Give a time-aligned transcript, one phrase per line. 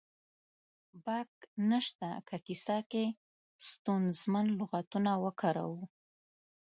[1.05, 1.31] باک
[1.69, 3.05] نه شته که کیسه کې
[3.67, 5.81] ستونزمن لغاتونه وکاروو